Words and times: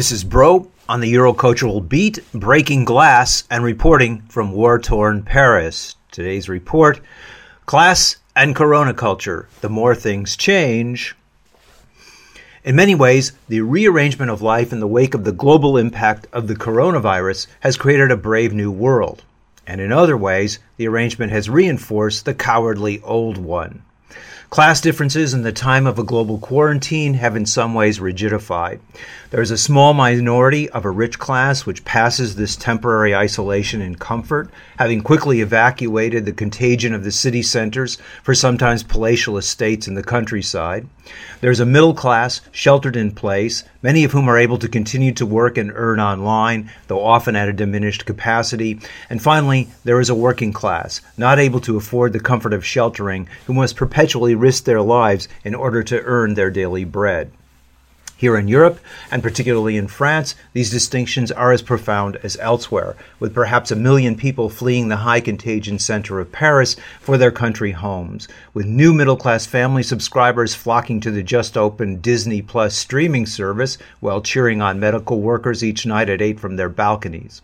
This 0.00 0.12
is 0.12 0.24
Broe 0.24 0.66
on 0.88 1.00
the 1.00 1.12
Eurocultural 1.12 1.86
Beat, 1.86 2.20
breaking 2.32 2.86
glass 2.86 3.44
and 3.50 3.62
reporting 3.62 4.22
from 4.30 4.52
war 4.52 4.78
torn 4.78 5.22
Paris. 5.24 5.94
Today's 6.10 6.48
report 6.48 7.02
Class 7.66 8.16
and 8.34 8.56
Corona 8.56 8.94
Culture. 8.94 9.46
The 9.60 9.68
more 9.68 9.94
things 9.94 10.38
change. 10.38 11.14
In 12.64 12.76
many 12.76 12.94
ways, 12.94 13.32
the 13.48 13.60
rearrangement 13.60 14.30
of 14.30 14.40
life 14.40 14.72
in 14.72 14.80
the 14.80 14.86
wake 14.86 15.12
of 15.12 15.24
the 15.24 15.32
global 15.32 15.76
impact 15.76 16.26
of 16.32 16.48
the 16.48 16.56
coronavirus 16.56 17.46
has 17.60 17.76
created 17.76 18.10
a 18.10 18.16
brave 18.16 18.54
new 18.54 18.70
world. 18.70 19.22
And 19.66 19.82
in 19.82 19.92
other 19.92 20.16
ways, 20.16 20.60
the 20.78 20.88
arrangement 20.88 21.30
has 21.32 21.50
reinforced 21.50 22.24
the 22.24 22.32
cowardly 22.32 23.02
old 23.02 23.36
one. 23.36 23.82
Class 24.50 24.80
differences 24.80 25.32
in 25.32 25.42
the 25.42 25.52
time 25.52 25.86
of 25.86 25.96
a 25.96 26.02
global 26.02 26.36
quarantine 26.36 27.14
have 27.14 27.36
in 27.36 27.46
some 27.46 27.72
ways 27.72 28.00
rigidified. 28.00 28.80
There 29.30 29.40
is 29.40 29.52
a 29.52 29.56
small 29.56 29.94
minority 29.94 30.68
of 30.70 30.84
a 30.84 30.90
rich 30.90 31.20
class 31.20 31.64
which 31.64 31.84
passes 31.84 32.34
this 32.34 32.56
temporary 32.56 33.14
isolation 33.14 33.80
in 33.80 33.94
comfort, 33.94 34.50
having 34.76 35.02
quickly 35.02 35.40
evacuated 35.40 36.24
the 36.24 36.32
contagion 36.32 36.92
of 36.94 37.04
the 37.04 37.12
city 37.12 37.42
centers 37.42 37.96
for 38.24 38.34
sometimes 38.34 38.82
palatial 38.82 39.38
estates 39.38 39.86
in 39.86 39.94
the 39.94 40.02
countryside. 40.02 40.88
There 41.40 41.50
is 41.50 41.60
a 41.60 41.66
middle 41.66 41.94
class 41.94 42.40
sheltered 42.50 42.96
in 42.96 43.12
place, 43.12 43.64
many 43.82 44.04
of 44.04 44.12
whom 44.12 44.28
are 44.28 44.38
able 44.38 44.58
to 44.58 44.68
continue 44.68 45.12
to 45.14 45.26
work 45.26 45.58
and 45.58 45.72
earn 45.74 45.98
online, 45.98 46.70
though 46.88 47.04
often 47.04 47.34
at 47.34 47.48
a 47.48 47.52
diminished 47.52 48.04
capacity. 48.04 48.80
And 49.08 49.22
finally, 49.22 49.68
there 49.84 50.00
is 50.00 50.10
a 50.10 50.14
working 50.14 50.52
class, 50.52 51.00
not 51.16 51.38
able 51.38 51.60
to 51.60 51.76
afford 51.76 52.12
the 52.12 52.20
comfort 52.20 52.52
of 52.52 52.64
sheltering, 52.64 53.28
who 53.46 53.54
must 53.54 53.76
perpetually 53.76 54.34
risk 54.40 54.64
their 54.64 54.82
lives 54.82 55.28
in 55.44 55.54
order 55.54 55.82
to 55.82 56.02
earn 56.02 56.34
their 56.34 56.50
daily 56.50 56.84
bread. 56.84 57.32
Here 58.20 58.36
in 58.36 58.48
Europe, 58.48 58.80
and 59.10 59.22
particularly 59.22 59.78
in 59.78 59.88
France, 59.88 60.34
these 60.52 60.68
distinctions 60.68 61.32
are 61.32 61.52
as 61.52 61.62
profound 61.62 62.18
as 62.22 62.36
elsewhere, 62.38 62.94
with 63.18 63.32
perhaps 63.32 63.70
a 63.70 63.76
million 63.76 64.14
people 64.14 64.50
fleeing 64.50 64.88
the 64.88 64.96
high 65.08 65.20
contagion 65.20 65.78
center 65.78 66.20
of 66.20 66.30
Paris 66.30 66.76
for 67.00 67.16
their 67.16 67.30
country 67.30 67.72
homes, 67.72 68.28
with 68.52 68.66
new 68.66 68.92
middle 68.92 69.16
class 69.16 69.46
family 69.46 69.82
subscribers 69.82 70.54
flocking 70.54 71.00
to 71.00 71.10
the 71.10 71.22
just 71.22 71.56
opened 71.56 72.02
Disney 72.02 72.42
Plus 72.42 72.74
streaming 72.74 73.24
service 73.24 73.78
while 74.00 74.20
cheering 74.20 74.60
on 74.60 74.78
medical 74.78 75.22
workers 75.22 75.64
each 75.64 75.86
night 75.86 76.10
at 76.10 76.20
8 76.20 76.38
from 76.38 76.56
their 76.56 76.68
balconies. 76.68 77.40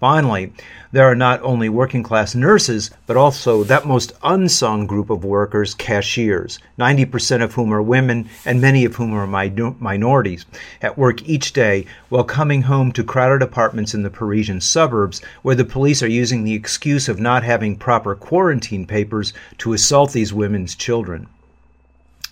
Finally, 0.00 0.52
there 0.92 1.06
are 1.10 1.14
not 1.14 1.40
only 1.42 1.68
working 1.68 2.02
class 2.02 2.34
nurses, 2.34 2.90
but 3.06 3.16
also 3.16 3.64
that 3.64 3.86
most 3.86 4.12
unsung 4.22 4.86
group 4.86 5.08
of 5.08 5.24
workers, 5.24 5.74
cashiers, 5.74 6.58
90% 6.78 7.42
of 7.42 7.54
whom 7.54 7.72
are 7.72 7.82
women 7.82 8.28
and 8.44 8.60
many 8.60 8.84
of 8.84 8.96
whom 8.96 9.14
are 9.14 9.26
minorities, 9.26 10.15
at 10.80 10.96
work 10.96 11.22
each 11.28 11.52
day 11.52 11.84
while 12.08 12.24
coming 12.24 12.62
home 12.62 12.92
to 12.92 13.04
crowded 13.04 13.42
apartments 13.42 13.92
in 13.92 14.02
the 14.02 14.10
Parisian 14.10 14.60
suburbs 14.60 15.20
where 15.42 15.54
the 15.54 15.64
police 15.64 16.02
are 16.02 16.08
using 16.08 16.44
the 16.44 16.54
excuse 16.54 17.08
of 17.08 17.20
not 17.20 17.42
having 17.42 17.76
proper 17.76 18.14
quarantine 18.14 18.86
papers 18.86 19.32
to 19.58 19.72
assault 19.72 20.12
these 20.12 20.32
women's 20.32 20.74
children. 20.74 21.26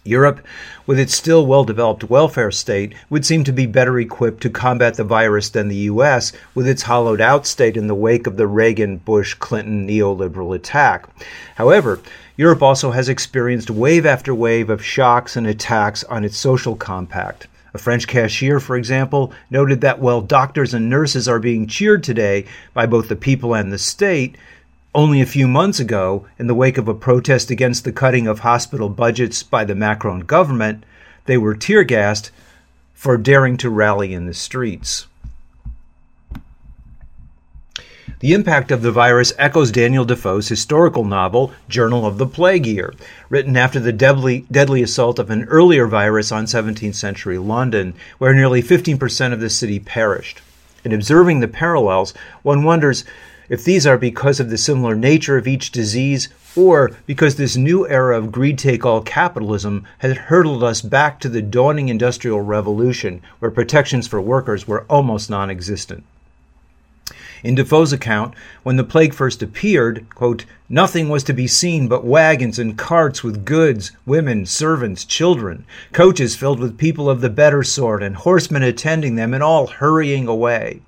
Europe, 0.07 0.45
with 0.87 0.99
its 0.99 1.15
still 1.15 1.47
well 1.47 1.65
developed 1.65 2.11
welfare 2.11 2.51
state, 2.51 2.95
would 3.09 3.25
seem 3.25 3.43
to 3.43 3.53
be 3.53 3.65
better 3.65 3.99
equipped 3.99 4.43
to 4.43 4.51
combat 4.51 4.95
the 4.95 5.05
virus 5.05 5.49
than 5.49 5.69
the 5.69 5.89
U.S., 5.93 6.31
with 6.55 6.69
its 6.69 6.83
hollowed 6.83 7.23
out 7.23 7.47
state 7.47 7.75
in 7.75 7.87
the 7.87 7.95
wake 7.95 8.27
of 8.27 8.37
the 8.37 8.47
Reagan 8.47 8.99
Bush 8.99 9.33
Clinton 9.33 9.89
neoliberal 9.89 10.55
attack. 10.55 11.09
However, 11.55 12.01
Europe 12.37 12.63
also 12.63 12.91
has 12.91 13.09
experienced 13.09 13.71
wave 13.71 14.05
after 14.05 14.35
wave 14.35 14.69
of 14.69 14.85
shocks 14.85 15.37
and 15.37 15.47
attacks 15.47 16.05
on 16.05 16.23
its 16.23 16.37
social 16.37 16.77
compact. 16.77 17.47
A 17.75 17.79
French 17.79 18.07
cashier, 18.07 18.61
for 18.61 18.77
example, 18.77 19.33
noted 19.51 19.81
that 19.81 19.99
while 19.99 20.21
doctors 20.21 20.73
and 20.73 20.89
nurses 20.89 21.27
are 21.27 21.41
being 21.41 21.67
cheered 21.67 22.05
today 22.05 22.45
by 22.73 22.87
both 22.87 23.09
the 23.09 23.17
people 23.17 23.53
and 23.53 23.73
the 23.73 23.79
state, 23.79 24.37
only 24.95 25.21
a 25.21 25.27
few 25.27 25.49
months 25.49 25.81
ago, 25.81 26.27
in 26.39 26.47
the 26.47 26.55
wake 26.55 26.79
of 26.79 26.87
a 26.87 26.95
protest 26.95 27.51
against 27.51 27.83
the 27.83 27.91
cutting 27.91 28.29
of 28.29 28.39
hospital 28.39 28.89
budgets 28.89 29.43
by 29.43 29.65
the 29.65 29.75
Macron 29.75 30.21
government, 30.21 30.85
they 31.25 31.37
were 31.37 31.57
tear 31.57 31.83
gassed 31.83 32.31
for 32.95 33.17
daring 33.17 33.57
to 33.57 33.69
rally 33.69 34.15
in 34.15 34.27
the 34.27 34.35
streets. 34.35 35.09
The 38.21 38.33
impact 38.33 38.71
of 38.71 38.83
the 38.83 38.93
virus 38.93 39.33
echoes 39.39 39.73
Daniel 39.73 40.05
Defoe's 40.05 40.49
historical 40.49 41.05
novel, 41.05 41.53
Journal 41.69 42.07
of 42.07 42.17
the 42.17 42.29
Plague 42.29 42.65
Year, 42.65 42.95
written 43.29 43.57
after 43.57 43.81
the 43.81 43.93
deadly, 43.93 44.47
deadly 44.53 44.83
assault 44.83 45.19
of 45.19 45.31
an 45.31 45.45
earlier 45.45 45.89
virus 45.89 46.31
on 46.31 46.45
17th 46.45 46.95
century 46.95 47.39
London, 47.39 47.93
where 48.19 48.33
nearly 48.33 48.63
15% 48.63 49.33
of 49.33 49.41
the 49.41 49.51
city 49.51 49.81
perished. 49.81 50.41
In 50.85 50.93
observing 50.93 51.41
the 51.41 51.49
parallels, 51.49 52.15
one 52.43 52.63
wonders 52.63 53.05
if 53.49 53.65
these 53.65 53.87
are 53.87 53.99
because 53.99 54.39
of 54.39 54.49
the 54.49 54.59
similar 54.59 54.95
nature 54.95 55.37
of 55.37 55.49
each 55.49 55.71
disease 55.71 56.29
or 56.57 56.93
because 57.07 57.35
this 57.35 57.57
new 57.57 57.87
era 57.89 58.17
of 58.17 58.31
greed 58.31 58.59
take 58.59 58.87
all 58.87 59.03
capitalism 59.03 59.85
has 59.99 60.17
hurtled 60.17 60.63
us 60.63 60.81
back 60.81 61.19
to 61.21 61.29
the 61.29 61.43
dawning 61.43 61.89
industrial 61.89 62.41
revolution 62.41 63.21
where 63.41 63.51
protections 63.51 64.07
for 64.07 64.21
workers 64.21 64.69
were 64.69 64.85
almost 64.85 65.29
non 65.29 65.51
existent. 65.51 66.05
In 67.45 67.55
Defoe's 67.55 67.93
account, 67.93 68.35
when 68.63 68.77
the 68.77 68.85
plague 68.85 69.13
first 69.13 69.43
appeared, 69.43 70.07
quote, 70.15 70.47
nothing 70.71 71.11
was 71.11 71.23
to 71.25 71.35
be 71.35 71.47
seen 71.47 71.89
but 71.89 72.03
wagons 72.03 72.59
and 72.59 72.79
carts 72.79 73.23
with 73.23 73.45
goods, 73.45 73.93
women, 74.07 74.47
servants, 74.47 75.05
children, 75.05 75.67
coaches 75.93 76.35
filled 76.35 76.59
with 76.59 76.79
people 76.79 77.11
of 77.11 77.21
the 77.21 77.29
better 77.29 77.63
sort, 77.63 78.03
and 78.03 78.17
horsemen 78.17 78.63
attending 78.63 79.17
them, 79.17 79.35
and 79.35 79.43
all 79.43 79.67
hurrying 79.67 80.27
away. 80.27 80.81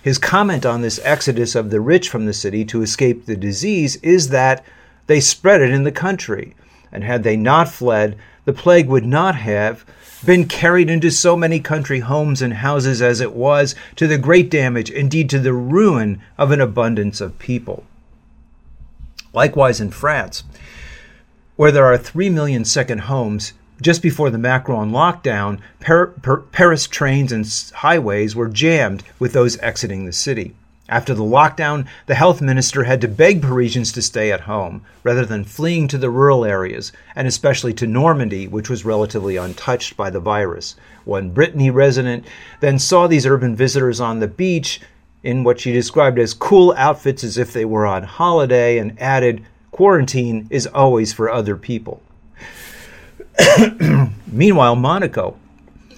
His 0.00 0.16
comment 0.16 0.64
on 0.64 0.80
this 0.80 1.00
exodus 1.02 1.56
of 1.56 1.70
the 1.70 1.80
rich 1.80 2.08
from 2.08 2.26
the 2.26 2.32
city 2.32 2.64
to 2.66 2.82
escape 2.82 3.26
the 3.26 3.36
disease 3.36 3.96
is 3.96 4.28
that 4.28 4.64
they 5.08 5.18
spread 5.18 5.60
it 5.60 5.70
in 5.70 5.82
the 5.82 5.90
country. 5.90 6.54
And 6.92 7.02
had 7.02 7.24
they 7.24 7.36
not 7.36 7.66
fled, 7.66 8.16
the 8.46 8.52
plague 8.54 8.88
would 8.88 9.04
not 9.04 9.36
have 9.36 9.84
been 10.24 10.48
carried 10.48 10.88
into 10.88 11.10
so 11.10 11.36
many 11.36 11.60
country 11.60 12.00
homes 12.00 12.40
and 12.40 12.54
houses 12.54 13.02
as 13.02 13.20
it 13.20 13.34
was, 13.34 13.74
to 13.96 14.06
the 14.06 14.16
great 14.16 14.50
damage, 14.50 14.88
indeed 14.90 15.28
to 15.28 15.38
the 15.38 15.52
ruin 15.52 16.22
of 16.38 16.50
an 16.50 16.60
abundance 16.60 17.20
of 17.20 17.38
people. 17.38 17.84
Likewise 19.34 19.80
in 19.80 19.90
France, 19.90 20.44
where 21.56 21.70
there 21.70 21.84
are 21.84 21.98
3 21.98 22.30
million 22.30 22.64
second 22.64 23.00
homes, 23.00 23.52
just 23.82 24.00
before 24.00 24.30
the 24.30 24.38
Macron 24.38 24.90
lockdown, 24.90 25.60
Par- 25.80 26.14
Par- 26.22 26.44
Paris 26.52 26.86
trains 26.86 27.30
and 27.32 27.46
highways 27.74 28.34
were 28.34 28.48
jammed 28.48 29.02
with 29.18 29.32
those 29.32 29.58
exiting 29.58 30.06
the 30.06 30.12
city. 30.12 30.54
After 30.88 31.14
the 31.14 31.24
lockdown, 31.24 31.86
the 32.06 32.14
health 32.14 32.40
minister 32.40 32.84
had 32.84 33.00
to 33.00 33.08
beg 33.08 33.42
Parisians 33.42 33.90
to 33.92 34.02
stay 34.02 34.30
at 34.30 34.42
home 34.42 34.82
rather 35.02 35.26
than 35.26 35.42
fleeing 35.42 35.88
to 35.88 35.98
the 35.98 36.10
rural 36.10 36.44
areas, 36.44 36.92
and 37.16 37.26
especially 37.26 37.74
to 37.74 37.88
Normandy, 37.88 38.46
which 38.46 38.70
was 38.70 38.84
relatively 38.84 39.36
untouched 39.36 39.96
by 39.96 40.10
the 40.10 40.20
virus. 40.20 40.76
One 41.04 41.30
Brittany 41.30 41.70
resident 41.70 42.24
then 42.60 42.78
saw 42.78 43.08
these 43.08 43.26
urban 43.26 43.56
visitors 43.56 44.00
on 44.00 44.20
the 44.20 44.28
beach 44.28 44.80
in 45.24 45.42
what 45.42 45.58
she 45.58 45.72
described 45.72 46.20
as 46.20 46.32
cool 46.34 46.72
outfits 46.76 47.24
as 47.24 47.36
if 47.36 47.52
they 47.52 47.64
were 47.64 47.84
on 47.84 48.04
holiday 48.04 48.78
and 48.78 49.00
added, 49.00 49.44
Quarantine 49.72 50.46
is 50.50 50.68
always 50.68 51.12
for 51.12 51.28
other 51.28 51.56
people. 51.56 52.00
Meanwhile, 54.26 54.76
Monaco, 54.76 55.36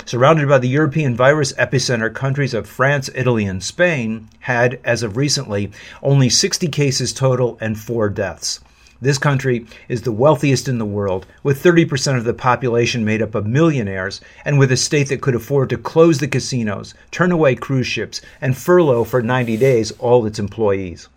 surrounded 0.09 0.49
by 0.49 0.57
the 0.57 0.69
European 0.69 1.15
virus 1.15 1.53
epicenter 1.59 2.11
countries 2.11 2.55
of 2.55 2.67
France, 2.67 3.11
Italy, 3.15 3.45
and 3.45 3.63
Spain, 3.63 4.27
had, 4.41 4.81
as 4.83 5.03
of 5.03 5.19
recently, 5.19 5.71
only 6.03 6.31
60 6.31 6.67
cases 6.69 7.13
total 7.13 7.59
and 7.61 7.79
four 7.79 8.09
deaths. 8.09 8.61
This 9.03 9.19
country 9.19 9.67
is 9.87 10.03
the 10.03 10.11
wealthiest 10.11 10.67
in 10.67 10.79
the 10.79 10.87
world, 10.87 11.27
with 11.43 11.63
30% 11.63 12.17
of 12.17 12.25
the 12.25 12.33
population 12.33 13.05
made 13.05 13.21
up 13.21 13.35
of 13.35 13.47
millionaires, 13.47 14.23
and 14.47 14.59
with 14.59 14.73
a 14.73 14.79
state 14.79 15.11
that 15.11 15.21
could 15.21 15.35
afford 15.35 15.69
to 15.69 15.77
close 15.77 16.21
the 16.21 16.27
casinos, 16.27 16.95
turn 17.11 17.31
away 17.31 17.55
cruise 17.55 17.87
ships, 17.87 18.23
and 18.41 18.57
furlough 18.57 19.05
for 19.05 19.21
90 19.21 19.59
days 19.59 19.91
all 19.99 20.25
its 20.25 20.39
employees. 20.39 21.11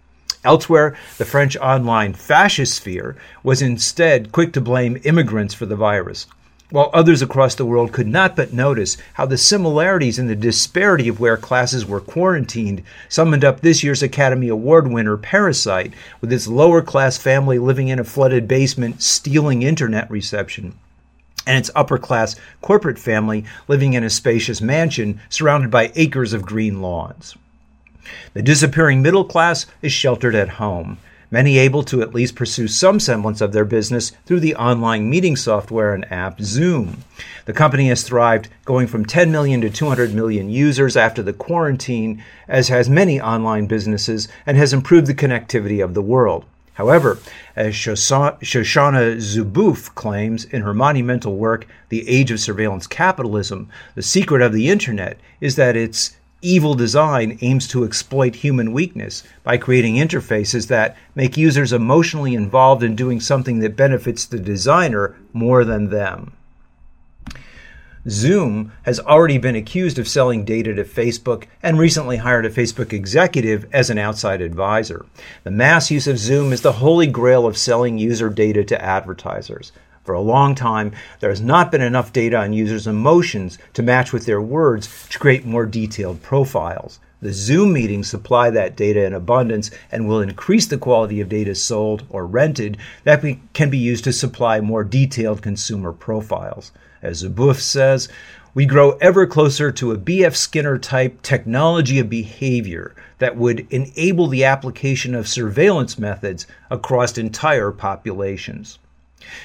Elsewhere, 0.44 0.98
the 1.18 1.24
French 1.24 1.56
online 1.56 2.12
fascist 2.12 2.74
sphere 2.74 3.16
was 3.42 3.62
instead 3.62 4.34
quick 4.34 4.52
to 4.52 4.60
blame 4.60 5.00
immigrants 5.06 5.54
for 5.54 5.66
the 5.66 5.78
virus 5.78 6.28
while 6.72 6.90
others 6.94 7.22
across 7.22 7.54
the 7.56 7.66
world 7.66 7.92
could 7.92 8.08
not 8.08 8.36
but 8.36 8.54
notice 8.54 8.98
how 9.14 9.26
the 9.26 9.38
similarities 9.38 10.18
and 10.18 10.30
the 10.30 10.36
disparity 10.36 11.08
of 11.08 11.20
where 11.20 11.38
classes 11.38 11.86
were 11.86 12.00
quarantined 12.00 12.82
summoned 13.08 13.46
up 13.46 13.60
this 13.60 13.84
year's 13.84 14.02
Academy 14.02 14.48
Award 14.48 14.88
winner 14.88 15.18
Parasite, 15.18 15.94
with 16.22 16.34
its 16.34 16.48
lower 16.48 16.82
class 16.82 17.18
family 17.18 17.60
living 17.60 17.90
in 17.90 18.00
a 18.00 18.04
flooded 18.04 18.48
basement 18.48 19.02
stealing 19.02 19.62
internet 19.62 20.10
reception 20.10 20.74
and 21.46 21.58
its 21.58 21.72
upper 21.76 21.98
class 21.98 22.36
corporate 22.62 23.00
family 23.00 23.44
living 23.68 23.94
in 23.94 24.04
a 24.04 24.10
spacious 24.10 24.62
mansion 24.62 25.20
surrounded 25.30 25.72
by 25.72 25.92
acres 25.96 26.34
of 26.34 26.46
green 26.46 26.82
lawns. 26.82 27.36
The 28.34 28.42
disappearing 28.42 29.02
middle 29.02 29.26
class 29.26 29.66
is 29.82 29.92
sheltered 29.92 30.36
at 30.36 30.50
home 30.50 30.98
many 31.32 31.58
able 31.58 31.82
to 31.82 32.02
at 32.02 32.14
least 32.14 32.36
pursue 32.36 32.68
some 32.68 33.00
semblance 33.00 33.42
of 33.42 33.54
their 33.54 33.66
business 33.66 34.12
through 34.26 34.42
the 34.42 34.56
online 34.56 35.10
meeting 35.10 35.36
software 35.36 35.94
and 35.94 36.12
app 36.12 36.40
Zoom. 36.42 37.04
The 37.46 37.54
company 37.54 37.88
has 37.88 38.04
thrived, 38.04 38.50
going 38.66 38.86
from 38.86 39.06
10 39.06 39.32
million 39.32 39.62
to 39.62 39.70
200 39.70 40.14
million 40.14 40.50
users 40.50 40.96
after 40.96 41.24
the 41.24 41.34
quarantine, 41.34 42.24
as 42.48 42.68
has 42.68 42.90
many 42.90 43.20
online 43.20 43.66
businesses, 43.66 44.28
and 44.46 44.58
has 44.58 44.74
improved 44.74 45.08
the 45.08 45.16
connectivity 45.16 45.84
of 45.84 45.94
the 45.94 46.02
world. 46.02 46.46
However, 46.76 47.20
as 47.56 47.74
Shoshana 47.74 49.18
Zuboff 49.18 49.94
claims 49.94 50.46
in 50.46 50.62
her 50.62 50.74
monumental 50.74 51.36
work, 51.36 51.68
The 51.90 52.08
Age 52.08 52.32
of 52.32 52.40
Surveillance 52.40 52.88
Capitalism, 52.88 53.70
the 53.94 54.02
secret 54.02 54.42
of 54.42 54.54
the 54.54 54.70
Internet 54.70 55.20
is 55.42 55.58
that 55.58 55.76
it's 55.76 56.16
evil 56.42 56.74
design 56.74 57.38
aims 57.42 57.68
to 57.68 57.84
exploit 57.84 58.36
human 58.36 58.74
weakness 58.74 59.24
by 59.44 59.58
creating 59.58 59.96
interfaces 59.96 60.68
that 60.68 60.98
make 61.16 61.38
users 61.38 61.74
emotionally 61.74 62.34
involved 62.34 62.84
in 62.84 62.96
doing 62.96 63.20
something 63.20 63.60
that 63.60 63.76
benefits 63.76 64.26
the 64.26 64.40
designer 64.40 65.16
more 65.34 65.64
than 65.64 65.90
them. 65.90 66.34
Zoom 68.10 68.72
has 68.84 69.00
already 69.00 69.38
been 69.38 69.56
accused 69.56 70.00
of 70.00 70.08
selling 70.08 70.44
data 70.44 70.74
to 70.74 70.84
Facebook 70.84 71.46
and 71.62 71.78
recently 71.78 72.18
hired 72.18 72.48
a 72.48 72.50
Facebook 72.50 72.94
executive 72.94 73.68
as 73.72 73.92
an 73.92 74.00
outside 74.00 74.42
advisor. 74.42 75.06
The 75.44 75.52
mass 75.52 75.92
use 75.92 76.08
of 76.08 76.18
Zoom 76.18 76.52
is 76.52 76.62
the 76.62 76.74
holy 76.74 77.06
grail 77.06 77.46
of 77.46 77.58
selling 77.58 78.00
user 78.00 78.30
data 78.30 78.64
to 78.64 78.82
advertisers. 78.84 79.72
For 80.04 80.14
a 80.14 80.22
long 80.22 80.56
time, 80.56 80.94
there 81.20 81.30
has 81.30 81.42
not 81.42 81.72
been 81.72 81.82
enough 81.82 82.12
data 82.12 82.38
on 82.38 82.54
users' 82.54 82.88
emotions 82.88 83.60
to 83.74 83.84
match 83.84 84.12
with 84.12 84.26
their 84.26 84.42
words 84.42 85.08
to 85.10 85.20
create 85.20 85.46
more 85.46 85.66
detailed 85.66 86.24
profiles. 86.24 87.00
The 87.22 87.32
Zoom 87.32 87.74
meetings 87.74 88.10
supply 88.10 88.50
that 88.50 88.76
data 88.76 89.06
in 89.06 89.14
abundance 89.14 89.70
and 89.92 90.08
will 90.08 90.20
increase 90.20 90.66
the 90.66 90.80
quality 90.80 91.22
of 91.22 91.30
data 91.30 91.54
sold 91.54 92.04
or 92.10 92.26
rented 92.26 92.78
that 93.04 93.24
can 93.54 93.70
be 93.70 93.78
used 93.78 94.04
to 94.06 94.12
supply 94.12 94.60
more 94.60 94.84
detailed 94.84 95.44
consumer 95.44 95.92
profiles. 95.92 96.72
As 97.04 97.22
Zuboff 97.24 97.60
says, 97.60 98.10
we 98.56 98.66
grow 98.66 98.98
ever 99.02 99.28
closer 99.28 99.72
to 99.72 99.92
a 99.92 99.98
B.F. 99.98 100.36
Skinner 100.36 100.80
type 100.80 101.22
technology 101.22 102.00
of 102.00 102.10
behavior 102.10 102.96
that 103.20 103.38
would 103.38 103.68
enable 103.70 104.26
the 104.28 104.44
application 104.44 105.14
of 105.14 105.28
surveillance 105.28 106.00
methods 106.00 106.48
across 106.72 107.20
entire 107.20 107.72
populations. 107.72 108.80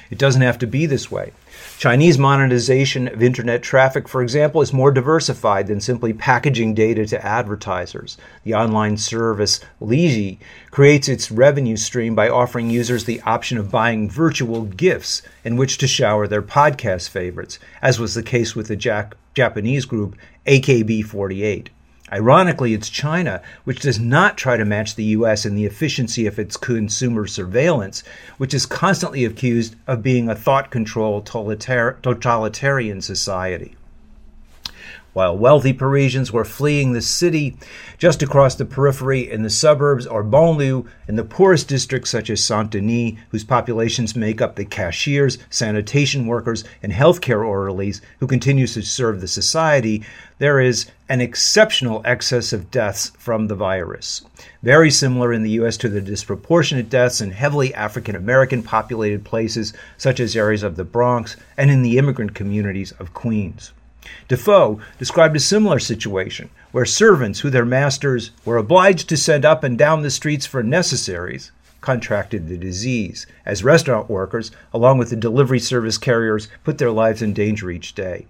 It 0.09 0.17
doesn't 0.17 0.41
have 0.41 0.59
to 0.59 0.67
be 0.67 0.85
this 0.85 1.11
way. 1.11 1.33
Chinese 1.77 2.17
monetization 2.17 3.07
of 3.07 3.21
internet 3.21 3.61
traffic, 3.61 4.07
for 4.07 4.21
example, 4.21 4.61
is 4.61 4.73
more 4.73 4.91
diversified 4.91 5.67
than 5.67 5.79
simply 5.79 6.13
packaging 6.13 6.73
data 6.73 7.05
to 7.05 7.25
advertisers. 7.25 8.17
The 8.43 8.55
online 8.55 8.97
service 8.97 9.59
Lizhi 9.81 10.39
creates 10.71 11.07
its 11.07 11.31
revenue 11.31 11.77
stream 11.77 12.15
by 12.15 12.29
offering 12.29 12.69
users 12.69 13.05
the 13.05 13.21
option 13.21 13.57
of 13.57 13.71
buying 13.71 14.09
virtual 14.09 14.63
gifts 14.63 15.21
in 15.43 15.55
which 15.55 15.77
to 15.79 15.87
shower 15.87 16.27
their 16.27 16.41
podcast 16.41 17.09
favorites, 17.09 17.59
as 17.81 17.99
was 17.99 18.15
the 18.15 18.23
case 18.23 18.55
with 18.55 18.67
the 18.67 19.11
Japanese 19.33 19.85
group 19.85 20.15
AKB48. 20.47 21.67
Ironically, 22.11 22.73
it's 22.73 22.89
China 22.89 23.41
which 23.65 23.81
does 23.81 23.99
not 23.99 24.37
try 24.37 24.55
to 24.55 24.63
match 24.63 24.95
the 24.95 25.03
US 25.05 25.45
in 25.45 25.55
the 25.55 25.65
efficiency 25.65 26.25
of 26.25 26.39
its 26.39 26.55
consumer 26.55 27.27
surveillance, 27.27 28.03
which 28.37 28.53
is 28.53 28.65
constantly 28.65 29.25
accused 29.25 29.75
of 29.87 30.03
being 30.03 30.29
a 30.29 30.35
thought 30.35 30.71
controlled 30.71 31.25
totalitarian 31.25 33.01
society. 33.01 33.75
While 35.17 35.35
wealthy 35.35 35.73
Parisians 35.73 36.31
were 36.31 36.45
fleeing 36.45 36.93
the 36.93 37.01
city, 37.01 37.57
just 37.97 38.21
across 38.21 38.53
the 38.53 38.65
periphery 38.65 39.21
in 39.31 39.41
the 39.41 39.49
suburbs 39.49 40.05
or 40.05 40.23
banlieue, 40.23 40.85
in 41.07 41.15
the 41.15 41.23
poorest 41.23 41.67
districts 41.67 42.11
such 42.11 42.29
as 42.29 42.45
Saint 42.45 42.69
Denis, 42.69 43.13
whose 43.29 43.43
populations 43.43 44.15
make 44.15 44.41
up 44.41 44.55
the 44.55 44.63
cashiers, 44.63 45.39
sanitation 45.49 46.27
workers, 46.27 46.63
and 46.83 46.93
healthcare 46.93 47.43
orderlies 47.43 47.99
who 48.19 48.27
continue 48.27 48.67
to 48.67 48.83
serve 48.83 49.19
the 49.19 49.27
society, 49.27 50.03
there 50.37 50.59
is 50.59 50.85
an 51.09 51.19
exceptional 51.19 52.03
excess 52.05 52.53
of 52.53 52.69
deaths 52.69 53.11
from 53.17 53.47
the 53.47 53.55
virus. 53.55 54.21
Very 54.61 54.91
similar 54.91 55.33
in 55.33 55.41
the 55.41 55.57
U.S. 55.61 55.77
to 55.77 55.89
the 55.89 55.99
disproportionate 55.99 56.91
deaths 56.91 57.21
in 57.21 57.31
heavily 57.31 57.73
African 57.73 58.15
American 58.15 58.61
populated 58.61 59.25
places 59.25 59.73
such 59.97 60.19
as 60.19 60.35
areas 60.35 60.61
of 60.61 60.75
the 60.75 60.85
Bronx 60.85 61.35
and 61.57 61.71
in 61.71 61.81
the 61.81 61.97
immigrant 61.97 62.35
communities 62.35 62.91
of 62.99 63.15
Queens. 63.15 63.71
Defoe 64.27 64.79
described 64.99 65.35
a 65.35 65.39
similar 65.39 65.79
situation 65.79 66.49
where 66.71 66.85
servants 66.85 67.39
who 67.39 67.49
their 67.49 67.65
masters 67.65 68.31
were 68.45 68.57
obliged 68.57 69.09
to 69.09 69.17
send 69.17 69.45
up 69.45 69.63
and 69.63 69.77
down 69.77 70.01
the 70.01 70.11
streets 70.11 70.45
for 70.45 70.63
necessaries 70.63 71.51
contracted 71.81 72.47
the 72.47 72.57
disease, 72.57 73.27
as 73.45 73.63
restaurant 73.63 74.09
workers, 74.09 74.51
along 74.73 74.97
with 74.97 75.09
the 75.09 75.15
delivery 75.15 75.59
service 75.59 75.97
carriers, 75.97 76.47
put 76.63 76.77
their 76.77 76.91
lives 76.91 77.21
in 77.21 77.33
danger 77.33 77.69
each 77.69 77.95
day. 77.95 78.25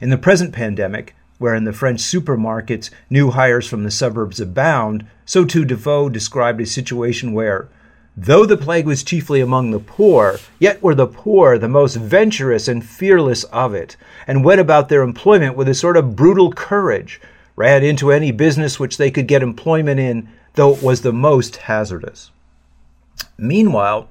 In 0.00 0.10
the 0.10 0.18
present 0.18 0.52
pandemic, 0.52 1.14
where 1.38 1.54
in 1.54 1.64
the 1.64 1.72
French 1.72 2.00
supermarkets 2.00 2.90
new 3.08 3.30
hires 3.30 3.66
from 3.66 3.82
the 3.82 3.90
suburbs 3.90 4.40
abound, 4.40 5.06
so 5.24 5.44
too 5.44 5.64
Defoe 5.64 6.08
described 6.08 6.60
a 6.60 6.66
situation 6.66 7.32
where 7.32 7.68
Though 8.22 8.44
the 8.44 8.58
plague 8.58 8.84
was 8.84 9.02
chiefly 9.02 9.40
among 9.40 9.70
the 9.70 9.78
poor, 9.78 10.40
yet 10.58 10.82
were 10.82 10.94
the 10.94 11.06
poor 11.06 11.56
the 11.56 11.70
most 11.70 11.96
venturous 11.96 12.68
and 12.68 12.84
fearless 12.84 13.44
of 13.44 13.72
it, 13.72 13.96
and 14.26 14.44
went 14.44 14.60
about 14.60 14.90
their 14.90 15.02
employment 15.02 15.56
with 15.56 15.70
a 15.70 15.74
sort 15.74 15.96
of 15.96 16.16
brutal 16.16 16.52
courage, 16.52 17.18
ran 17.56 17.82
into 17.82 18.12
any 18.12 18.30
business 18.30 18.78
which 18.78 18.98
they 18.98 19.10
could 19.10 19.26
get 19.26 19.42
employment 19.42 20.00
in, 20.00 20.28
though 20.52 20.74
it 20.74 20.82
was 20.82 21.00
the 21.00 21.14
most 21.14 21.56
hazardous. 21.56 22.30
Meanwhile, 23.38 24.06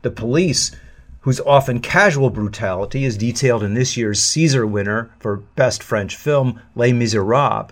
the 0.00 0.10
police 0.10 0.74
whose 1.22 1.40
often 1.40 1.80
casual 1.80 2.30
brutality 2.30 3.04
is 3.04 3.18
detailed 3.18 3.62
in 3.62 3.74
this 3.74 3.94
year's 3.96 4.22
Caesar 4.22 4.66
winner 4.66 5.10
for 5.18 5.36
Best 5.36 5.82
French 5.82 6.16
Film, 6.16 6.58
Les 6.74 6.92
Miserables, 6.92 7.70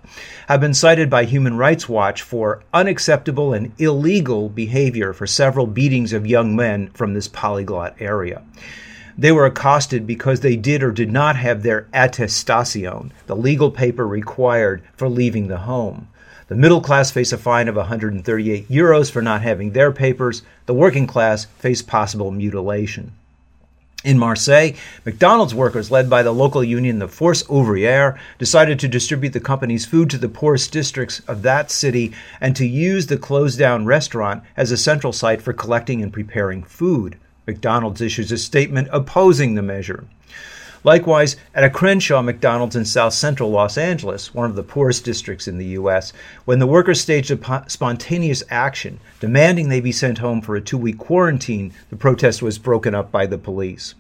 have 0.49 0.61
been 0.61 0.75
cited 0.75 1.09
by 1.09 1.25
Human 1.25 1.57
Rights 1.57 1.89
Watch 1.89 2.21
for 2.21 2.63
unacceptable 2.75 3.55
and 3.55 3.73
illegal 3.81 4.51
behavior 4.51 5.15
for 5.15 5.27
several 5.27 5.67
beatings 5.67 6.13
of 6.13 6.27
young 6.27 6.55
men 6.55 6.91
from 6.91 7.15
this 7.15 7.29
polyglot 7.29 7.97
area. 8.01 8.43
They 9.17 9.33
were 9.33 9.47
accosted 9.47 10.07
because 10.07 10.41
they 10.41 10.55
did 10.55 10.83
or 10.83 10.93
did 10.93 11.11
not 11.11 11.37
have 11.37 11.63
their 11.63 11.89
attestation, 11.95 13.13
the 13.27 13.35
legal 13.35 13.71
paper 13.71 14.07
required 14.07 14.83
for 14.95 15.09
leaving 15.09 15.49
the 15.49 15.59
home. 15.59 16.09
The 16.49 16.55
middle 16.55 16.81
class 16.81 17.11
face 17.11 17.33
a 17.33 17.39
fine 17.39 17.69
of 17.69 17.77
138 17.77 18.69
euros 18.69 19.11
for 19.11 19.21
not 19.21 19.43
having 19.43 19.73
their 19.73 19.91
papers. 19.91 20.43
The 20.67 20.75
working 20.75 21.07
class 21.07 21.45
face 21.47 21.83
possible 21.83 22.31
mutilation. 22.31 23.13
In 24.05 24.17
Marseille, 24.17 24.75
McDonald's 25.05 25.57
workers, 25.57 25.91
led 25.91 26.09
by 26.09 26.23
the 26.23 26.31
local 26.31 26.63
union, 26.63 27.01
the 27.01 27.09
Force 27.09 27.43
Ouvrière, 27.45 28.17
decided 28.39 28.79
to 28.79 28.87
distribute 28.87 29.33
the 29.33 29.41
company's 29.41 29.87
food 29.87 30.09
to 30.11 30.19
the 30.19 30.29
poorest 30.29 30.71
districts 30.71 31.19
of 31.27 31.43
that 31.43 31.69
city 31.73 32.13
and 32.41 32.55
to 32.55 32.65
use 32.65 33.09
the 33.09 33.17
closed 33.17 33.59
down 33.59 33.87
restaurant 33.87 34.45
as 34.57 34.71
a 34.71 34.77
central 34.77 35.13
site 35.13 35.43
for 35.43 35.53
collecting 35.53 36.01
and 36.01 36.13
preparing 36.13 36.63
food. 36.63 37.17
McDonald's 37.45 38.01
issues 38.01 38.31
a 38.31 38.39
statement 38.39 38.87
opposing 38.93 39.57
the 39.57 39.63
measure. 39.63 40.05
Likewise, 40.85 41.37
at 41.55 41.65
a 41.65 41.71
Crenshaw 41.71 42.23
McDonald's 42.23 42.77
in 42.77 42.85
south 42.85 43.13
central 43.13 43.51
Los 43.51 43.77
Angeles, 43.77 44.33
one 44.33 44.49
of 44.49 44.57
the 44.57 44.63
poorest 44.63 45.05
districts 45.05 45.49
in 45.49 45.59
the 45.59 45.67
U.S., 45.67 46.13
when 46.45 46.61
the 46.61 46.67
workers 46.67 47.01
staged 47.01 47.31
a 47.31 47.65
spontaneous 47.67 48.43
action 48.49 49.01
demanding 49.19 49.69
they 49.69 49.81
be 49.81 49.93
sent 49.93 50.19
home 50.19 50.41
for 50.41 50.55
a 50.55 50.61
two 50.61 50.79
week 50.79 50.99
quarantine, 50.99 51.73
the 51.91 51.97
protest 51.97 52.43
was 52.43 52.59
broken 52.59 52.95
up 52.95 53.11
by 53.11 53.27
the 53.27 53.39
police. 53.39 53.95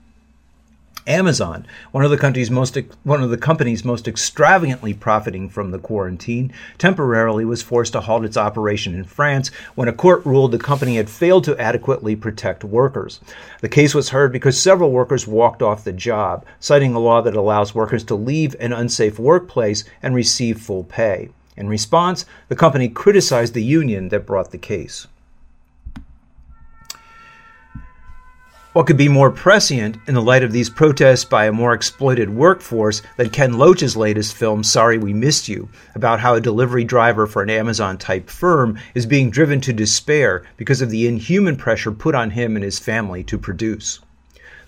Amazon, 1.06 1.66
one 1.92 2.04
of 2.04 2.10
the 2.10 2.18
country's 2.18 2.50
most 2.50 2.76
one 3.02 3.22
of 3.22 3.30
the 3.30 3.38
companies 3.38 3.84
most 3.84 4.08
extravagantly 4.08 4.92
profiting 4.92 5.48
from 5.48 5.70
the 5.70 5.78
quarantine, 5.78 6.52
temporarily 6.76 7.44
was 7.44 7.62
forced 7.62 7.92
to 7.92 8.00
halt 8.00 8.24
its 8.24 8.36
operation 8.36 8.94
in 8.94 9.04
France 9.04 9.50
when 9.74 9.88
a 9.88 9.92
court 9.92 10.24
ruled 10.26 10.52
the 10.52 10.58
company 10.58 10.96
had 10.96 11.08
failed 11.08 11.44
to 11.44 11.58
adequately 11.58 12.16
protect 12.16 12.64
workers. 12.64 13.20
The 13.60 13.68
case 13.68 13.94
was 13.94 14.10
heard 14.10 14.32
because 14.32 14.60
several 14.60 14.90
workers 14.90 15.26
walked 15.26 15.62
off 15.62 15.84
the 15.84 15.92
job, 15.92 16.44
citing 16.60 16.94
a 16.94 16.98
law 16.98 17.22
that 17.22 17.36
allows 17.36 17.74
workers 17.74 18.04
to 18.04 18.14
leave 18.14 18.54
an 18.60 18.72
unsafe 18.72 19.18
workplace 19.18 19.84
and 20.02 20.14
receive 20.14 20.60
full 20.60 20.84
pay. 20.84 21.30
In 21.56 21.68
response, 21.68 22.24
the 22.48 22.56
company 22.56 22.88
criticized 22.88 23.54
the 23.54 23.64
union 23.64 24.10
that 24.10 24.26
brought 24.26 24.50
the 24.52 24.58
case. 24.58 25.06
What 28.78 28.86
could 28.86 28.96
be 28.96 29.08
more 29.08 29.32
prescient 29.32 29.96
in 30.06 30.14
the 30.14 30.22
light 30.22 30.44
of 30.44 30.52
these 30.52 30.70
protests 30.70 31.24
by 31.24 31.46
a 31.46 31.52
more 31.52 31.74
exploited 31.74 32.30
workforce 32.30 33.02
than 33.16 33.28
Ken 33.30 33.58
Loach's 33.58 33.96
latest 33.96 34.36
film, 34.36 34.62
Sorry 34.62 34.98
We 34.98 35.12
Missed 35.12 35.48
You, 35.48 35.68
about 35.96 36.20
how 36.20 36.36
a 36.36 36.40
delivery 36.40 36.84
driver 36.84 37.26
for 37.26 37.42
an 37.42 37.50
Amazon 37.50 37.98
type 37.98 38.30
firm 38.30 38.78
is 38.94 39.04
being 39.04 39.30
driven 39.30 39.60
to 39.62 39.72
despair 39.72 40.44
because 40.56 40.80
of 40.80 40.90
the 40.90 41.08
inhuman 41.08 41.56
pressure 41.56 41.90
put 41.90 42.14
on 42.14 42.30
him 42.30 42.54
and 42.54 42.64
his 42.64 42.78
family 42.78 43.24
to 43.24 43.36
produce. 43.36 43.98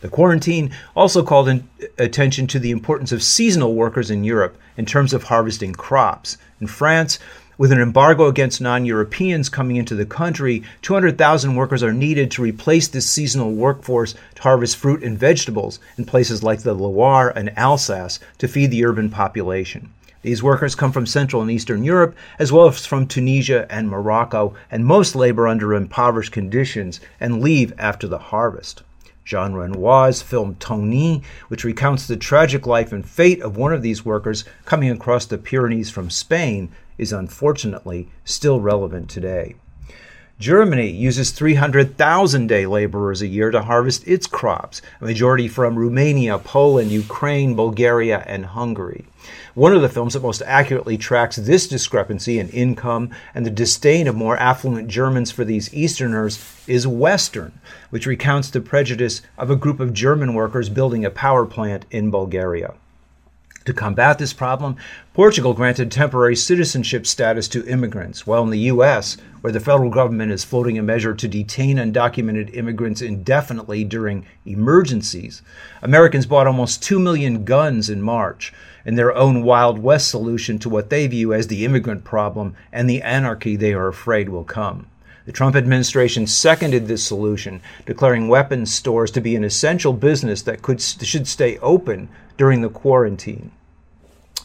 The 0.00 0.08
quarantine 0.08 0.72
also 0.96 1.22
called 1.22 1.48
uh, 1.48 1.58
attention 1.96 2.48
to 2.48 2.58
the 2.58 2.72
importance 2.72 3.12
of 3.12 3.22
seasonal 3.22 3.74
workers 3.74 4.10
in 4.10 4.24
Europe 4.24 4.58
in 4.76 4.86
terms 4.86 5.12
of 5.12 5.22
harvesting 5.22 5.74
crops. 5.74 6.36
In 6.60 6.66
France, 6.66 7.20
with 7.60 7.72
an 7.72 7.78
embargo 7.78 8.24
against 8.24 8.58
non 8.62 8.86
Europeans 8.86 9.50
coming 9.50 9.76
into 9.76 9.94
the 9.94 10.06
country, 10.06 10.62
200,000 10.80 11.54
workers 11.54 11.82
are 11.82 11.92
needed 11.92 12.30
to 12.30 12.40
replace 12.40 12.88
this 12.88 13.06
seasonal 13.06 13.52
workforce 13.52 14.14
to 14.34 14.42
harvest 14.42 14.78
fruit 14.78 15.02
and 15.02 15.18
vegetables 15.18 15.78
in 15.98 16.06
places 16.06 16.42
like 16.42 16.62
the 16.62 16.72
Loire 16.72 17.28
and 17.36 17.52
Alsace 17.58 18.18
to 18.38 18.48
feed 18.48 18.70
the 18.70 18.86
urban 18.86 19.10
population. 19.10 19.92
These 20.22 20.42
workers 20.42 20.74
come 20.74 20.90
from 20.90 21.04
Central 21.04 21.42
and 21.42 21.50
Eastern 21.50 21.84
Europe, 21.84 22.16
as 22.38 22.50
well 22.50 22.66
as 22.66 22.86
from 22.86 23.06
Tunisia 23.06 23.66
and 23.68 23.90
Morocco, 23.90 24.54
and 24.70 24.86
most 24.86 25.14
labor 25.14 25.46
under 25.46 25.74
impoverished 25.74 26.32
conditions 26.32 26.98
and 27.20 27.42
leave 27.42 27.74
after 27.76 28.08
the 28.08 28.16
harvest. 28.18 28.82
Jean 29.22 29.52
Renoir's 29.52 30.22
film 30.22 30.56
Toni, 30.58 31.22
which 31.48 31.64
recounts 31.64 32.06
the 32.06 32.16
tragic 32.16 32.66
life 32.66 32.90
and 32.90 33.06
fate 33.06 33.42
of 33.42 33.58
one 33.58 33.74
of 33.74 33.82
these 33.82 34.02
workers 34.02 34.44
coming 34.64 34.90
across 34.90 35.26
the 35.26 35.36
Pyrenees 35.36 35.90
from 35.90 36.08
Spain, 36.08 36.70
is 37.00 37.12
unfortunately 37.12 38.08
still 38.24 38.60
relevant 38.60 39.08
today. 39.08 39.54
Germany 40.38 40.88
uses 40.88 41.32
300,000 41.32 42.46
day 42.46 42.64
laborers 42.64 43.20
a 43.20 43.26
year 43.26 43.50
to 43.50 43.60
harvest 43.60 44.08
its 44.08 44.26
crops, 44.26 44.80
a 44.98 45.04
majority 45.04 45.48
from 45.48 45.78
Romania, 45.78 46.38
Poland, 46.38 46.90
Ukraine, 46.90 47.54
Bulgaria, 47.54 48.24
and 48.26 48.46
Hungary. 48.46 49.04
One 49.54 49.74
of 49.74 49.82
the 49.82 49.90
films 49.90 50.14
that 50.14 50.22
most 50.22 50.42
accurately 50.46 50.96
tracks 50.96 51.36
this 51.36 51.68
discrepancy 51.68 52.38
in 52.38 52.48
income 52.48 53.10
and 53.34 53.44
the 53.44 53.50
disdain 53.50 54.08
of 54.08 54.14
more 54.14 54.38
affluent 54.38 54.88
Germans 54.88 55.30
for 55.30 55.44
these 55.44 55.74
Easterners 55.74 56.42
is 56.66 56.86
Western, 56.86 57.52
which 57.90 58.06
recounts 58.06 58.48
the 58.48 58.62
prejudice 58.62 59.20
of 59.36 59.50
a 59.50 59.56
group 59.56 59.78
of 59.78 59.92
German 59.92 60.32
workers 60.32 60.70
building 60.70 61.04
a 61.04 61.10
power 61.10 61.44
plant 61.44 61.84
in 61.90 62.10
Bulgaria. 62.10 62.72
To 63.66 63.74
combat 63.74 64.18
this 64.18 64.32
problem, 64.32 64.76
Portugal 65.12 65.52
granted 65.52 65.92
temporary 65.92 66.34
citizenship 66.34 67.06
status 67.06 67.46
to 67.48 67.66
immigrants, 67.66 68.26
while 68.26 68.42
in 68.42 68.48
the 68.48 68.70
U.S., 68.72 69.18
where 69.42 69.52
the 69.52 69.60
federal 69.60 69.90
government 69.90 70.32
is 70.32 70.44
floating 70.44 70.78
a 70.78 70.82
measure 70.82 71.12
to 71.14 71.28
detain 71.28 71.76
undocumented 71.76 72.56
immigrants 72.56 73.02
indefinitely 73.02 73.84
during 73.84 74.24
emergencies, 74.46 75.42
Americans 75.82 76.24
bought 76.24 76.46
almost 76.46 76.82
2 76.82 76.98
million 76.98 77.44
guns 77.44 77.90
in 77.90 78.00
March 78.00 78.50
in 78.86 78.94
their 78.94 79.14
own 79.14 79.42
Wild 79.42 79.78
West 79.78 80.08
solution 80.08 80.58
to 80.58 80.70
what 80.70 80.88
they 80.88 81.06
view 81.06 81.34
as 81.34 81.48
the 81.48 81.66
immigrant 81.66 82.02
problem 82.02 82.56
and 82.72 82.88
the 82.88 83.02
anarchy 83.02 83.56
they 83.56 83.74
are 83.74 83.88
afraid 83.88 84.30
will 84.30 84.44
come. 84.44 84.86
The 85.26 85.32
Trump 85.32 85.54
administration 85.54 86.26
seconded 86.26 86.88
this 86.88 87.04
solution, 87.04 87.60
declaring 87.84 88.28
weapons 88.28 88.72
stores 88.72 89.10
to 89.12 89.20
be 89.20 89.36
an 89.36 89.44
essential 89.44 89.92
business 89.92 90.42
that 90.42 90.62
could, 90.62 90.80
should 90.80 91.28
stay 91.28 91.58
open 91.58 92.08
during 92.38 92.62
the 92.62 92.70
quarantine. 92.70 93.52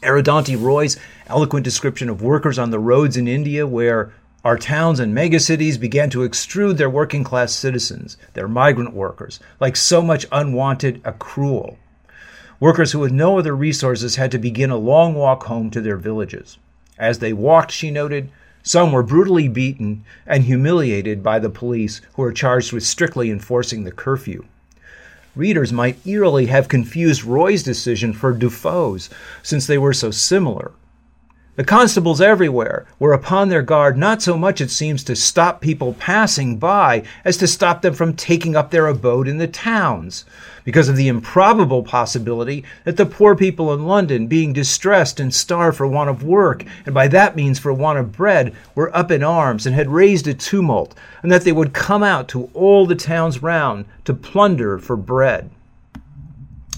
Arundhati 0.02 0.62
Roy's 0.62 0.98
eloquent 1.28 1.64
description 1.64 2.10
of 2.10 2.22
workers 2.22 2.60
on 2.60 2.72
the 2.72 2.80
roads 2.80 3.18
in 3.18 3.28
India, 3.28 3.66
where 3.66 4.14
our 4.44 4.58
towns 4.58 5.00
and 5.00 5.16
megacities 5.16 5.80
began 5.80 6.10
to 6.12 6.20
extrude 6.20 6.78
their 6.78 6.90
working 6.90 7.24
class 7.24 7.52
citizens, 7.52 8.18
their 8.34 8.48
migrant 8.48 8.94
workers, 8.94 9.40
like 9.60 9.76
so 9.76 10.02
much 10.02 10.28
unwanted 10.32 11.02
accrual. 11.04 11.78
Workers 12.60 12.92
who 12.92 13.04
had 13.04 13.12
no 13.12 13.40
other 13.40 13.56
resources 13.56 14.18
had 14.18 14.32
to 14.32 14.38
begin 14.38 14.70
a 14.70 14.78
long 14.78 15.16
walk 15.16 15.44
home 15.46 15.72
to 15.72 15.82
their 15.82 15.98
villages. 15.98 16.58
As 16.98 17.20
they 17.20 17.34
walked, 17.34 17.72
she 17.72 17.90
noted, 17.90 18.30
some 18.66 18.92
were 18.92 19.04
brutally 19.04 19.48
beaten 19.48 20.04
and 20.28 20.44
humiliated 20.44 21.24
by 21.24 21.40
the 21.40 21.50
police 21.50 22.02
who 22.16 22.24
were 22.24 22.34
charged 22.34 22.74
with 22.74 22.84
strictly 22.84 23.32
enforcing 23.32 23.86
the 23.86 23.92
curfew 23.94 24.44
readers 25.36 25.74
might 25.74 26.06
eerily 26.06 26.48
have 26.48 26.68
confused 26.68 27.24
Roy's 27.24 27.64
decision 27.64 28.14
for 28.14 28.34
Defoe's, 28.34 29.10
since 29.44 29.68
they 29.68 29.78
were 29.78 29.94
so 29.94 30.12
similar. 30.12 30.72
The 31.58 31.64
constables 31.64 32.20
everywhere 32.20 32.86
were 33.00 33.14
upon 33.14 33.48
their 33.48 33.62
guard, 33.62 33.98
not 33.98 34.22
so 34.22 34.38
much, 34.38 34.60
it 34.60 34.70
seems, 34.70 35.06
to 35.06 35.16
stop 35.16 35.62
people 35.62 35.94
passing 35.94 36.58
by 36.58 37.04
as 37.24 37.38
to 37.38 37.48
stop 37.48 37.82
them 37.82 37.94
from 37.94 38.14
taking 38.14 38.58
up 38.58 38.72
their 38.72 38.88
abode 38.88 39.26
in 39.26 39.38
the 39.38 39.48
towns, 39.48 40.26
because 40.66 40.90
of 40.90 40.98
the 40.98 41.08
improbable 41.08 41.82
possibility 41.82 42.66
that 42.84 42.98
the 42.98 43.06
poor 43.06 43.38
people 43.38 43.74
in 43.74 43.86
London, 43.86 44.28
being 44.28 44.52
distressed 44.52 45.18
and 45.18 45.34
starved 45.34 45.78
for 45.78 45.88
want 45.88 46.10
of 46.10 46.24
work, 46.24 46.66
and 46.86 46.94
by 46.94 47.08
that 47.08 47.38
means 47.38 47.58
for 47.58 47.72
want 47.72 48.00
of 48.00 48.12
bread, 48.12 48.54
were 48.76 48.94
up 48.94 49.10
in 49.10 49.24
arms 49.24 49.66
and 49.66 49.74
had 49.74 49.88
raised 49.88 50.28
a 50.28 50.34
tumult, 50.34 50.94
and 51.24 51.32
that 51.32 51.46
they 51.46 51.54
would 51.54 51.72
come 51.72 52.04
out 52.04 52.28
to 52.28 52.50
all 52.54 52.86
the 52.86 52.96
towns 52.96 53.42
round 53.42 53.86
to 54.04 54.14
plunder 54.14 54.78
for 54.78 54.98
bread. 54.98 55.50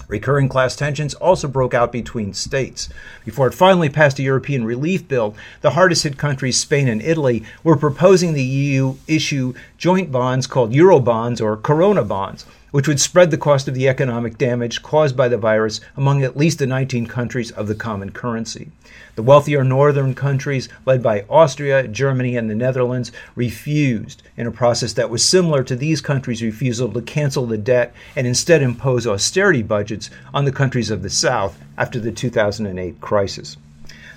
Recurring 0.08 0.48
class 0.48 0.74
tensions 0.74 1.12
also 1.14 1.46
broke 1.46 1.74
out 1.74 1.92
between 1.92 2.32
states. 2.32 2.88
Before 3.24 3.46
it 3.46 3.54
finally 3.54 3.90
passed 3.90 4.18
a 4.18 4.22
European 4.22 4.64
relief 4.64 5.06
bill, 5.06 5.34
the 5.60 5.70
hardest 5.70 6.02
hit 6.02 6.16
countries, 6.16 6.58
Spain 6.58 6.88
and 6.88 7.02
Italy, 7.02 7.44
were 7.62 7.76
proposing 7.76 8.32
the 8.32 8.42
EU 8.42 8.96
issue 9.06 9.52
joint 9.76 10.10
bonds 10.10 10.46
called 10.46 10.72
Eurobonds 10.72 11.42
or 11.42 11.58
Corona 11.58 12.02
bonds 12.04 12.46
which 12.70 12.86
would 12.86 13.00
spread 13.00 13.30
the 13.30 13.38
cost 13.38 13.68
of 13.68 13.74
the 13.74 13.88
economic 13.88 14.38
damage 14.38 14.82
caused 14.82 15.16
by 15.16 15.28
the 15.28 15.38
virus 15.38 15.80
among 15.96 16.22
at 16.22 16.36
least 16.36 16.58
the 16.58 16.66
19 16.66 17.06
countries 17.06 17.50
of 17.50 17.68
the 17.68 17.74
common 17.74 18.10
currency. 18.10 18.70
The 19.14 19.22
wealthier 19.22 19.64
northern 19.64 20.14
countries, 20.14 20.68
led 20.86 21.02
by 21.02 21.24
Austria, 21.28 21.88
Germany, 21.88 22.36
and 22.36 22.48
the 22.48 22.54
Netherlands, 22.54 23.10
refused 23.34 24.22
in 24.36 24.46
a 24.46 24.52
process 24.52 24.92
that 24.92 25.10
was 25.10 25.24
similar 25.24 25.62
to 25.64 25.76
these 25.76 26.00
countries' 26.00 26.42
refusal 26.42 26.92
to 26.92 27.02
cancel 27.02 27.46
the 27.46 27.58
debt 27.58 27.94
and 28.14 28.26
instead 28.26 28.62
impose 28.62 29.06
austerity 29.06 29.62
budgets 29.62 30.10
on 30.32 30.44
the 30.44 30.52
countries 30.52 30.90
of 30.90 31.02
the 31.02 31.10
South 31.10 31.58
after 31.76 31.98
the 31.98 32.12
2008 32.12 33.00
crisis. 33.00 33.56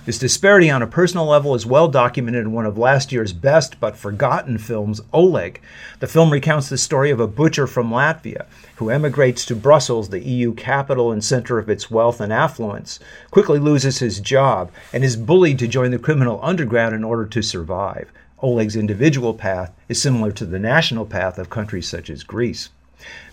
This 0.04 0.18
disparity 0.18 0.68
on 0.68 0.82
a 0.82 0.88
personal 0.88 1.26
level 1.26 1.54
is 1.54 1.64
well 1.64 1.86
documented 1.86 2.42
in 2.42 2.52
one 2.52 2.66
of 2.66 2.76
last 2.76 3.12
year's 3.12 3.32
best 3.32 3.78
but 3.78 3.96
forgotten 3.96 4.58
films, 4.58 5.00
Oleg. 5.12 5.60
The 6.00 6.08
film 6.08 6.30
recounts 6.30 6.68
the 6.68 6.76
story 6.76 7.12
of 7.12 7.20
a 7.20 7.28
butcher 7.28 7.68
from 7.68 7.92
Latvia 7.92 8.46
who 8.76 8.90
emigrates 8.90 9.46
to 9.46 9.54
Brussels, 9.54 10.08
the 10.08 10.18
EU 10.18 10.54
capital 10.54 11.12
and 11.12 11.22
center 11.22 11.56
of 11.60 11.70
its 11.70 11.88
wealth 11.88 12.20
and 12.20 12.32
affluence, 12.32 12.98
quickly 13.30 13.60
loses 13.60 14.00
his 14.00 14.18
job, 14.18 14.72
and 14.92 15.04
is 15.04 15.16
bullied 15.16 15.60
to 15.60 15.68
join 15.68 15.92
the 15.92 16.00
criminal 16.00 16.40
underground 16.42 16.96
in 16.96 17.04
order 17.04 17.24
to 17.26 17.40
survive. 17.40 18.10
Oleg's 18.40 18.74
individual 18.74 19.34
path 19.34 19.72
is 19.88 20.02
similar 20.02 20.32
to 20.32 20.44
the 20.44 20.58
national 20.58 21.06
path 21.06 21.38
of 21.38 21.48
countries 21.48 21.86
such 21.86 22.10
as 22.10 22.24
Greece. 22.24 22.70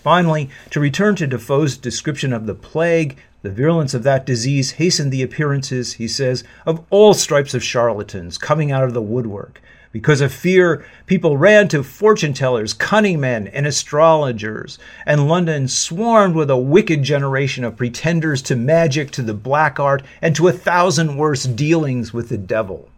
Finally, 0.03 0.49
to 0.69 0.79
return 0.79 1.15
to 1.15 1.25
Defoe's 1.25 1.77
description 1.77 2.31
of 2.31 2.45
the 2.45 2.53
plague, 2.53 3.17
the 3.41 3.51
virulence 3.51 3.93
of 3.93 4.03
that 4.03 4.25
disease 4.25 4.71
hastened 4.71 5.11
the 5.11 5.23
appearances, 5.23 5.93
he 5.93 6.07
says, 6.07 6.43
of 6.65 6.83
all 6.89 7.13
stripes 7.13 7.53
of 7.53 7.63
charlatans 7.63 8.37
coming 8.37 8.71
out 8.71 8.83
of 8.83 8.93
the 8.93 9.01
woodwork. 9.01 9.61
Because 9.91 10.21
of 10.21 10.31
fear, 10.31 10.85
people 11.07 11.37
ran 11.37 11.67
to 11.69 11.81
fortune 11.81 12.33
tellers, 12.33 12.73
cunning 12.73 13.19
men, 13.19 13.47
and 13.47 13.65
astrologers, 13.65 14.77
and 15.05 15.27
London 15.27 15.67
swarmed 15.67 16.35
with 16.35 16.51
a 16.51 16.57
wicked 16.57 17.01
generation 17.01 17.63
of 17.63 17.77
pretenders 17.77 18.43
to 18.43 18.55
magic, 18.55 19.09
to 19.11 19.23
the 19.23 19.33
black 19.33 19.79
art, 19.79 20.03
and 20.21 20.35
to 20.35 20.47
a 20.47 20.53
thousand 20.53 21.17
worse 21.17 21.45
dealings 21.45 22.13
with 22.13 22.29
the 22.29 22.37
devil. 22.37 22.89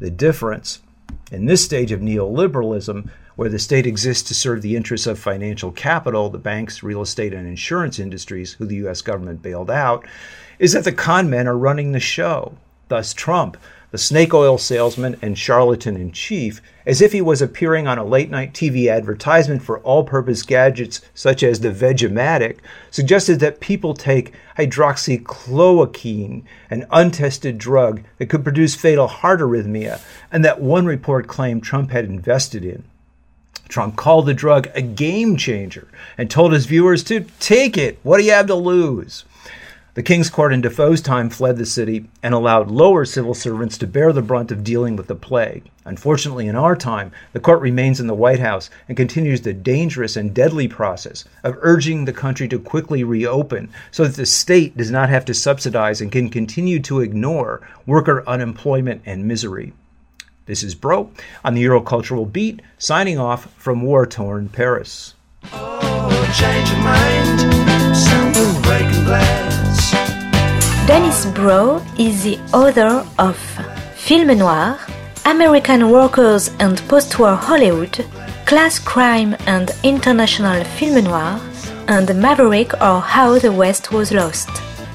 The 0.00 0.10
difference 0.10 0.80
in 1.30 1.46
this 1.46 1.64
stage 1.64 1.92
of 1.92 2.00
neoliberalism 2.00 3.08
where 3.36 3.48
the 3.48 3.58
state 3.58 3.86
exists 3.86 4.28
to 4.28 4.34
serve 4.34 4.62
the 4.62 4.76
interests 4.76 5.06
of 5.06 5.18
financial 5.18 5.72
capital, 5.72 6.30
the 6.30 6.38
banks, 6.38 6.82
real 6.82 7.02
estate, 7.02 7.32
and 7.32 7.46
insurance 7.46 7.98
industries, 7.98 8.52
who 8.54 8.66
the 8.66 8.76
U.S. 8.76 9.02
government 9.02 9.42
bailed 9.42 9.70
out, 9.70 10.04
is 10.58 10.72
that 10.72 10.84
the 10.84 10.92
con 10.92 11.30
men 11.30 11.48
are 11.48 11.56
running 11.56 11.92
the 11.92 12.00
show. 12.00 12.56
Thus, 12.88 13.14
Trump, 13.14 13.56
the 13.90 13.98
snake 13.98 14.32
oil 14.32 14.56
salesman 14.58 15.16
and 15.20 15.38
charlatan 15.38 15.96
in 15.96 16.12
chief, 16.12 16.62
as 16.86 17.02
if 17.02 17.12
he 17.12 17.20
was 17.20 17.42
appearing 17.42 17.86
on 17.86 17.98
a 17.98 18.04
late 18.04 18.30
night 18.30 18.54
TV 18.54 18.90
advertisement 18.90 19.62
for 19.62 19.80
all 19.80 20.02
purpose 20.02 20.42
gadgets 20.42 21.02
such 21.14 21.42
as 21.42 21.60
the 21.60 21.70
Vegematic, 21.70 22.58
suggested 22.90 23.38
that 23.40 23.60
people 23.60 23.92
take 23.92 24.32
hydroxychloroquine, 24.58 26.42
an 26.70 26.86
untested 26.90 27.58
drug 27.58 28.02
that 28.18 28.30
could 28.30 28.44
produce 28.44 28.74
fatal 28.74 29.08
heart 29.08 29.40
arrhythmia, 29.40 30.00
and 30.30 30.42
that 30.44 30.60
one 30.60 30.86
report 30.86 31.28
claimed 31.28 31.62
Trump 31.62 31.90
had 31.90 32.06
invested 32.06 32.64
in. 32.64 32.84
Trump 33.72 33.96
called 33.96 34.26
the 34.26 34.34
drug 34.34 34.68
a 34.74 34.82
game 34.82 35.36
changer 35.36 35.88
and 36.18 36.30
told 36.30 36.52
his 36.52 36.66
viewers 36.66 37.02
to 37.04 37.26
take 37.40 37.78
it. 37.78 37.98
What 38.02 38.18
do 38.18 38.24
you 38.24 38.32
have 38.32 38.46
to 38.48 38.54
lose? 38.54 39.24
The 39.94 40.02
King's 40.02 40.30
Court 40.30 40.54
in 40.54 40.62
Defoe's 40.62 41.02
time 41.02 41.28
fled 41.28 41.58
the 41.58 41.66
city 41.66 42.08
and 42.22 42.32
allowed 42.32 42.70
lower 42.70 43.04
civil 43.04 43.34
servants 43.34 43.76
to 43.76 43.86
bear 43.86 44.12
the 44.12 44.22
brunt 44.22 44.50
of 44.50 44.64
dealing 44.64 44.96
with 44.96 45.06
the 45.06 45.14
plague. 45.14 45.64
Unfortunately, 45.84 46.46
in 46.46 46.56
our 46.56 46.74
time, 46.74 47.12
the 47.32 47.40
court 47.40 47.60
remains 47.60 48.00
in 48.00 48.06
the 48.06 48.14
White 48.14 48.40
House 48.40 48.70
and 48.88 48.96
continues 48.96 49.42
the 49.42 49.52
dangerous 49.52 50.16
and 50.16 50.34
deadly 50.34 50.66
process 50.66 51.26
of 51.42 51.58
urging 51.60 52.06
the 52.06 52.12
country 52.12 52.48
to 52.48 52.58
quickly 52.58 53.04
reopen 53.04 53.68
so 53.90 54.04
that 54.04 54.16
the 54.16 54.24
state 54.24 54.76
does 54.78 54.90
not 54.90 55.10
have 55.10 55.26
to 55.26 55.34
subsidize 55.34 56.00
and 56.00 56.10
can 56.10 56.30
continue 56.30 56.80
to 56.80 57.00
ignore 57.00 57.60
worker 57.86 58.22
unemployment 58.26 59.02
and 59.04 59.26
misery. 59.26 59.74
This 60.52 60.62
is 60.62 60.74
Broe 60.74 61.08
on 61.46 61.54
the 61.54 61.64
Eurocultural 61.64 62.30
Beat, 62.30 62.60
signing 62.76 63.18
off 63.18 63.50
from 63.54 63.80
war 63.80 64.04
torn 64.04 64.50
Paris. 64.50 65.14
Oh, 65.50 66.10
Dennis 70.86 71.24
Broe 71.34 71.80
is 71.98 72.24
the 72.24 72.38
author 72.52 73.08
of 73.18 73.38
Film 73.96 74.36
Noir, 74.36 74.78
American 75.24 75.88
Workers 75.88 76.48
and 76.60 76.76
Postwar 76.82 77.34
Hollywood, 77.38 78.04
Class 78.44 78.78
Crime 78.78 79.34
and 79.46 79.70
International 79.82 80.62
Film 80.76 81.02
Noir, 81.02 81.40
and 81.88 82.14
Maverick 82.20 82.74
or 82.74 83.00
How 83.00 83.38
the 83.38 83.52
West 83.52 83.90
Was 83.90 84.12
Lost. 84.12 84.50